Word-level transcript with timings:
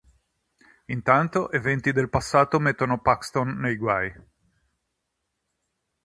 Intanto 0.87 1.51
eventi 1.51 1.91
del 1.91 2.09
passato 2.09 2.59
mettono 2.59 3.01
Paxton 3.01 3.59
nei 3.59 3.75
guai. 3.75 4.11